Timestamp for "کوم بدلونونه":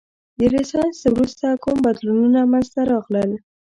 1.63-2.39